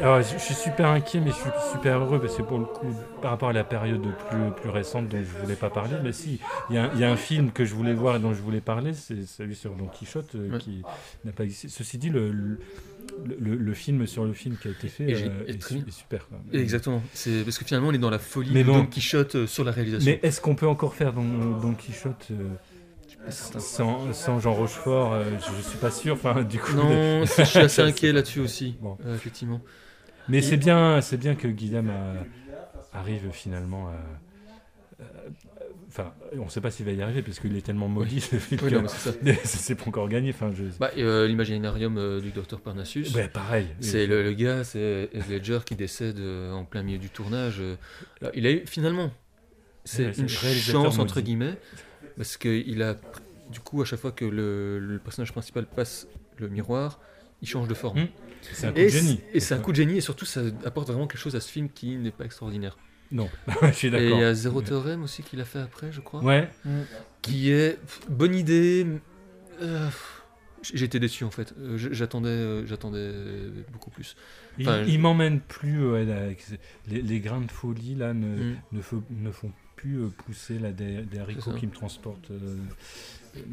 alors, 0.00 0.22
je 0.22 0.38
suis 0.38 0.54
super 0.54 0.88
inquiet, 0.88 1.20
mais 1.20 1.30
je 1.30 1.36
suis 1.36 1.50
super 1.72 1.98
heureux 1.98 2.18
parce 2.20 2.34
que 2.36 2.42
pour 2.42 2.58
le 2.58 2.64
coup, 2.64 2.86
par 3.20 3.32
rapport 3.32 3.50
à 3.50 3.52
la 3.52 3.64
période 3.64 4.02
plus, 4.28 4.50
plus 4.60 4.70
récente 4.70 5.08
dont 5.08 5.18
je 5.18 5.42
voulais 5.42 5.56
pas 5.56 5.68
parler, 5.68 5.96
mais 6.02 6.12
si, 6.12 6.40
il 6.70 6.76
y, 6.76 6.78
a 7.04 7.10
un 7.10 7.16
film 7.16 7.52
que 7.52 7.64
je 7.64 7.74
voulais 7.74 7.92
voir 7.92 8.16
et 8.16 8.18
dont 8.18 8.32
je 8.32 8.40
voulais 8.40 8.60
parler, 8.60 8.94
c'est 8.94 9.26
celui 9.26 9.54
sur 9.54 9.74
Don 9.74 9.86
Quichotte 9.86 10.34
euh, 10.36 10.58
qui 10.58 10.82
n'a 11.24 11.32
pas 11.32 11.44
existé. 11.44 11.68
Ceci 11.68 11.98
dit, 11.98 12.08
le, 12.08 12.32
le, 13.38 13.74
film 13.74 14.06
sur 14.06 14.24
le 14.24 14.32
film 14.32 14.56
qui 14.56 14.68
a 14.68 14.70
été 14.70 14.88
fait 14.88 15.10
est, 15.10 15.28
euh, 15.28 15.90
super. 15.90 16.26
Exactement. 16.52 17.02
C'est 17.12 17.42
parce 17.44 17.58
que 17.58 17.64
finalement, 17.64 17.88
on 17.88 17.92
est 17.92 17.98
dans 17.98 18.10
la 18.10 18.18
folie 18.18 18.52
de 18.52 18.62
Don 18.62 18.86
Quichotte 18.86 19.34
euh, 19.36 19.46
sur 19.46 19.64
la 19.64 19.72
réalisation. 19.72 20.10
Mais 20.10 20.20
est-ce 20.26 20.40
qu'on 20.40 20.54
peut 20.54 20.68
encore 20.68 20.94
faire 20.94 21.12
Don, 21.12 21.58
Don 21.60 21.74
Quichotte 21.74 22.28
sans, 23.28 24.14
sans, 24.14 24.40
Jean 24.40 24.54
Rochefort, 24.54 25.14
je, 25.24 25.56
ne 25.56 25.62
suis 25.62 25.78
pas 25.78 25.90
sûr. 25.90 26.14
Enfin, 26.14 26.42
du 26.42 26.58
coup, 26.58 26.72
non, 26.72 27.24
je 27.26 27.42
suis 27.42 27.58
assez 27.58 27.82
inquiet 27.82 28.12
là-dessus 28.12 28.40
aussi. 28.40 28.76
Bon. 28.80 28.96
effectivement. 29.14 29.60
Mais 30.30 30.40
c'est 30.42 30.56
bien, 30.56 31.00
c'est 31.00 31.16
bien 31.16 31.34
que 31.34 31.48
Guillaume 31.48 31.90
arrive 32.92 33.30
finalement 33.32 33.88
à. 33.88 33.96
Enfin, 35.90 36.14
on 36.38 36.44
ne 36.44 36.50
sait 36.50 36.60
pas 36.60 36.70
s'il 36.70 36.86
va 36.86 36.92
y 36.92 37.02
arriver 37.02 37.20
parce 37.20 37.40
qu'il 37.40 37.56
est 37.56 37.62
tellement 37.62 37.88
maudit 37.88 38.20
ce 38.20 38.36
film 38.36 38.86
c'est 39.44 39.74
pas 39.74 39.84
encore 39.88 40.08
gagné. 40.08 40.30
Enfin, 40.30 40.52
je... 40.56 40.62
bah, 40.78 40.92
euh, 40.96 41.26
L'imaginarium 41.26 41.98
euh, 41.98 42.20
du 42.20 42.30
docteur 42.30 42.60
Parnassus. 42.60 43.06
Ouais, 43.12 43.26
pareil. 43.26 43.66
C'est 43.80 44.06
le, 44.06 44.32
gars, 44.32 44.62
c'est 44.62 45.10
Ledger 45.28 45.58
qui 45.66 45.74
décède 45.74 46.20
euh, 46.20 46.52
en 46.52 46.64
plein 46.64 46.84
milieu 46.84 46.98
du 46.98 47.08
tournage. 47.08 47.60
il 48.34 48.46
a 48.46 48.52
eu 48.52 48.62
finalement, 48.66 49.10
c'est 49.84 50.16
une 50.16 50.28
chance 50.28 51.00
entre 51.00 51.20
guillemets 51.20 51.58
parce 52.16 52.36
qu'il 52.36 52.82
a 52.82 52.94
du 53.50 53.58
coup 53.58 53.82
à 53.82 53.84
chaque 53.84 53.98
fois 53.98 54.12
que 54.12 54.24
le, 54.24 55.00
personnage 55.02 55.32
principal 55.32 55.66
passe 55.66 56.06
le 56.38 56.48
miroir, 56.48 57.00
il 57.42 57.48
change 57.48 57.66
de 57.66 57.74
forme. 57.74 58.02
Hmm. 58.02 58.08
C'est 58.52 58.66
un 58.66 58.72
coup 58.72 58.80
de 58.80 58.88
génie. 58.88 59.20
Et 59.32 59.40
c'est 59.40 59.54
un 59.54 59.58
coup 59.58 59.72
de 59.72 59.76
génie, 59.76 59.96
et 59.98 60.00
surtout, 60.00 60.24
ça 60.24 60.40
apporte 60.64 60.88
vraiment 60.88 61.06
quelque 61.06 61.20
chose 61.20 61.36
à 61.36 61.40
ce 61.40 61.50
film 61.50 61.68
qui 61.68 61.96
n'est 61.96 62.10
pas 62.10 62.24
extraordinaire. 62.24 62.76
Non, 63.12 63.28
je 63.62 63.72
suis 63.72 63.90
d'accord. 63.90 64.06
Et 64.06 64.12
il 64.12 64.20
y 64.20 64.24
a 64.24 64.34
Zéro 64.34 64.62
Théorème 64.62 65.02
aussi 65.02 65.22
qu'il 65.22 65.40
a 65.40 65.44
fait 65.44 65.58
après, 65.58 65.90
je 65.92 66.00
crois. 66.00 66.22
Ouais. 66.22 66.48
Qui 67.22 67.50
est 67.50 67.78
bonne 68.08 68.34
idée. 68.34 68.86
Euh, 69.62 69.88
J'étais 70.74 71.00
déçu 71.00 71.24
en 71.24 71.30
fait. 71.30 71.54
Euh, 71.58 71.78
j'attendais, 71.78 72.28
euh, 72.28 72.66
j'attendais 72.66 73.12
beaucoup 73.72 73.90
plus. 73.90 74.14
il, 74.58 74.98
m'emmène 74.98 75.40
plus. 75.40 75.80
les, 76.86 77.02
les, 77.02 77.20
grains 77.20 77.40
de 77.40 77.50
folie 77.50 77.94
là 77.94 78.12
ne, 78.12 78.54
ne, 78.72 78.80
ne, 79.10 79.30
font 79.30 79.52
plus 79.76 80.10
pousser 80.10 80.58
là, 80.58 80.70
des, 80.70 81.02
des 81.02 81.18
haricots 81.18 81.54
qui 81.54 81.66
me 81.66 81.72
transportent 81.72 82.30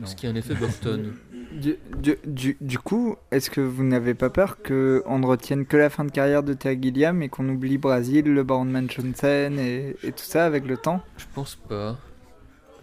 ce 0.05 0.15
qui 0.15 0.25
est 0.25 0.29
un 0.29 0.35
effet 0.35 0.53
Burton. 0.55 1.13
Du, 1.51 2.79
coup, 2.79 3.15
est-ce 3.31 3.49
que 3.49 3.61
vous 3.61 3.83
n'avez 3.83 4.13
pas 4.13 4.29
peur 4.29 4.57
qu'on 4.61 5.19
ne 5.19 5.25
retienne 5.25 5.65
que 5.65 5.77
la 5.77 5.89
fin 5.89 6.03
de 6.03 6.11
carrière 6.11 6.43
de 6.43 6.53
Terry 6.53 6.79
Gilliam 6.81 7.21
et 7.21 7.29
qu'on 7.29 7.47
oublie 7.49 7.77
Brésil, 7.77 8.25
le 8.25 8.43
Baron 8.43 8.65
de 8.65 8.71
Munchausen 8.71 9.59
et, 9.59 9.95
et, 10.03 10.11
tout 10.11 10.23
ça 10.23 10.45
avec 10.45 10.65
le 10.65 10.77
temps? 10.77 11.01
Je 11.17 11.25
pense 11.33 11.55
pas. 11.55 11.97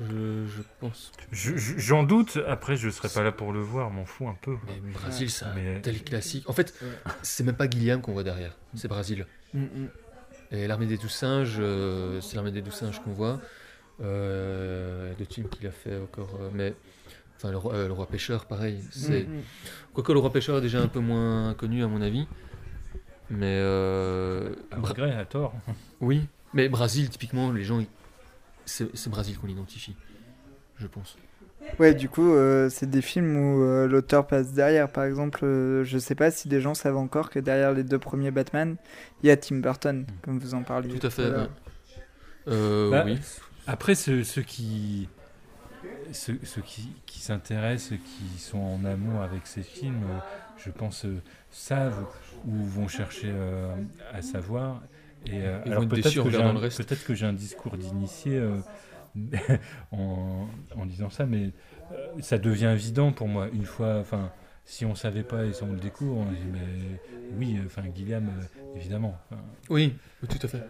Je, 0.00 0.46
je 0.46 0.62
pense. 0.80 1.12
J'en 1.32 2.02
doute. 2.02 2.38
Après, 2.48 2.76
je 2.76 2.88
serais 2.90 3.08
pas 3.08 3.22
là 3.22 3.32
pour 3.32 3.52
le 3.52 3.60
voir. 3.60 3.90
M'en 3.90 4.04
fous 4.04 4.28
un 4.28 4.36
peu. 4.40 4.56
Mais 4.66 4.92
Brésil, 4.92 5.30
c'est 5.30 5.44
un 5.44 5.80
tel 5.82 6.02
classique. 6.02 6.48
En 6.48 6.52
fait, 6.52 6.74
c'est 7.22 7.44
même 7.44 7.56
pas 7.56 7.68
Gilliam 7.68 8.00
qu'on 8.00 8.12
voit 8.12 8.24
derrière. 8.24 8.56
C'est 8.74 8.88
Brésil. 8.88 9.26
Mm, 9.52 9.62
mm. 9.62 9.88
Et 10.50 10.66
l'armée 10.66 10.86
des 10.86 10.98
douze 10.98 11.12
singes, 11.12 11.56
euh, 11.58 12.20
c'est 12.20 12.36
l'armée 12.36 12.50
des 12.50 12.62
douze 12.62 12.74
singes 12.74 13.00
qu'on 13.02 13.12
voit. 13.12 13.40
Euh, 14.02 15.12
de 15.14 15.24
films 15.24 15.48
qu'il 15.48 15.66
a 15.66 15.70
fait 15.70 15.96
encore. 15.96 16.36
Euh, 16.40 16.50
mais 16.52 16.74
enfin, 17.36 17.50
le, 17.50 17.56
roi, 17.56 17.74
euh, 17.74 17.86
le 17.86 17.92
roi 17.92 18.06
pêcheur, 18.06 18.46
pareil. 18.46 18.82
C'est 18.90 19.24
mm, 19.24 19.36
mm. 19.36 19.42
quoique 19.92 20.12
le 20.12 20.18
roi 20.18 20.32
pêcheur 20.32 20.58
est 20.58 20.62
déjà 20.62 20.80
un 20.80 20.88
peu 20.88 21.00
moins 21.00 21.54
connu 21.54 21.84
à 21.84 21.86
mon 21.86 22.02
avis. 22.02 22.26
Mais 23.30 23.58
euh, 23.60 24.52
à 24.70 24.80
regret, 24.80 25.12
à 25.12 25.24
tort. 25.24 25.54
Oui, 26.00 26.26
mais 26.52 26.68
Brésil, 26.68 27.08
typiquement, 27.08 27.52
les 27.52 27.64
gens, 27.64 27.82
c'est 28.64 29.08
Brésil 29.08 29.38
qu'on 29.38 29.48
identifie, 29.48 29.96
je 30.76 30.86
pense. 30.86 31.16
Ouais, 31.78 31.94
du 31.94 32.10
coup, 32.10 32.34
c'est 32.68 32.90
des 32.90 33.00
films 33.00 33.36
où 33.36 33.86
l'auteur 33.86 34.26
passe 34.26 34.52
derrière. 34.52 34.90
Par 34.90 35.04
exemple, 35.04 35.40
je 35.82 35.98
sais 35.98 36.14
pas 36.14 36.30
si 36.30 36.48
des 36.48 36.60
gens 36.60 36.74
savent 36.74 36.98
encore 36.98 37.30
que 37.30 37.38
derrière 37.38 37.72
les 37.72 37.82
deux 37.82 37.98
premiers 37.98 38.30
Batman, 38.30 38.76
il 39.22 39.28
y 39.28 39.30
a 39.30 39.36
Tim 39.38 39.56
Burton, 39.56 40.00
mm. 40.00 40.06
comme 40.22 40.38
vous 40.38 40.54
en 40.54 40.62
parliez. 40.62 40.98
Tout 40.98 41.06
à 41.06 41.10
fait. 41.10 41.30
Bah, 42.46 43.04
oui. 43.06 43.18
Après, 43.66 43.94
ceux, 43.94 44.22
qui, 44.42 45.08
ceux, 46.12 46.34
qui, 46.64 46.88
qui 47.06 47.20
s'intéressent, 47.20 47.98
qui 47.98 48.40
sont 48.40 48.58
en 48.58 48.84
amour 48.84 49.22
avec 49.22 49.46
ces 49.46 49.62
films, 49.62 50.02
euh, 50.04 50.18
je 50.58 50.70
pense, 50.70 51.06
euh, 51.06 51.22
savent 51.50 52.06
ou 52.46 52.62
vont 52.64 52.88
chercher 52.88 53.30
euh, 53.30 53.74
à 54.12 54.22
savoir. 54.22 54.82
Et, 55.26 55.42
alors 55.46 55.88
peut-être 55.88 56.14
que, 56.14 56.20
peut 56.20 56.96
que 57.06 57.14
j'ai 57.14 57.24
un 57.24 57.32
discours 57.32 57.78
d'initié 57.78 58.42
en, 59.92 60.46
en, 60.76 60.86
disant 60.86 61.08
ça, 61.08 61.24
mais 61.24 61.50
ça 62.20 62.36
devient 62.36 62.72
évident 62.74 63.10
pour 63.12 63.28
moi. 63.28 63.48
Une 63.54 63.64
fois, 63.64 63.96
enfin, 64.00 64.30
si 64.66 64.84
on 64.84 64.94
savait 64.94 65.22
pas 65.22 65.46
et 65.46 65.54
si 65.54 65.62
on 65.62 65.72
le 65.72 65.80
découvre, 65.80 66.18
on 66.18 66.30
dit 66.30 66.44
mais 66.52 66.98
oui, 67.38 67.58
enfin 67.64 67.88
Guillaume, 67.88 68.30
évidemment. 68.76 69.18
oui, 69.70 69.94
tout 70.28 70.38
à 70.42 70.48
fait. 70.48 70.62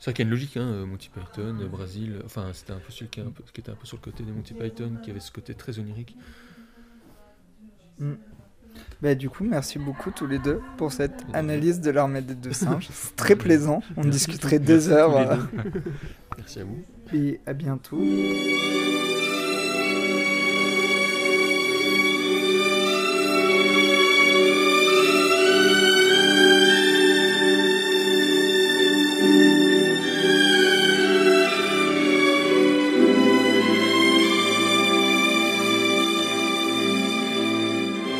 C'est 0.00 0.06
vrai 0.06 0.14
qu'il 0.14 0.24
y 0.24 0.26
a 0.26 0.28
une 0.28 0.30
logique, 0.30 0.56
hein, 0.56 0.86
Monty 0.86 1.10
Python, 1.10 1.54
Brésil, 1.70 2.22
enfin 2.24 2.48
c'était 2.54 2.72
un 2.72 2.78
peu 2.78 2.90
celui 2.90 3.08
qui, 3.10 3.20
est 3.20 3.22
un 3.22 3.30
peu- 3.30 3.44
qui 3.52 3.60
était 3.60 3.70
un 3.70 3.74
peu 3.74 3.86
sur 3.86 3.98
le 3.98 4.02
côté 4.02 4.22
des 4.24 4.32
Monty 4.32 4.54
Python, 4.54 4.96
qui 5.02 5.10
avait 5.10 5.20
ce 5.20 5.30
côté 5.30 5.54
très 5.54 5.78
onirique. 5.78 6.16
Bah, 9.02 9.14
du 9.14 9.28
coup, 9.28 9.44
merci 9.44 9.78
beaucoup 9.78 10.10
tous 10.10 10.26
les 10.26 10.38
deux 10.38 10.60
pour 10.78 10.90
cette 10.92 11.22
analyse 11.34 11.80
de 11.82 11.90
l'armée 11.90 12.22
des 12.22 12.34
deux 12.34 12.54
singes. 12.54 12.88
C'est 12.92 13.14
très 13.14 13.36
plaisant. 13.36 13.82
On 13.96 14.04
Merci. 14.04 14.10
discuterait 14.10 14.58
deux 14.58 14.88
heures. 14.88 15.38
Merci 16.38 16.60
à 16.60 16.64
vous. 16.64 16.82
Et 17.12 17.40
à 17.46 17.52
bientôt. 17.52 18.00